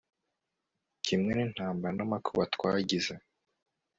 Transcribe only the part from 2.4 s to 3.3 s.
twagize